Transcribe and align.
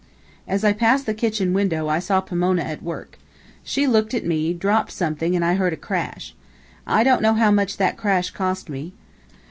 As 0.47 0.63
I 0.63 0.73
passed 0.73 1.05
the 1.05 1.13
kitchen 1.13 1.53
window, 1.53 1.87
I 1.87 1.99
saw 1.99 2.21
Pomona 2.21 2.63
at 2.63 2.81
work. 2.81 3.19
She 3.63 3.85
looked 3.85 4.15
at 4.15 4.25
me, 4.25 4.51
dropped 4.51 4.91
something, 4.91 5.35
and 5.35 5.45
I 5.45 5.53
heard 5.53 5.73
a 5.73 5.77
crash. 5.77 6.33
I 6.87 7.03
don't 7.03 7.21
know 7.21 7.35
how 7.35 7.51
much 7.51 7.77
that 7.77 7.97
crash 7.97 8.31
cost 8.31 8.67
me. 8.67 8.93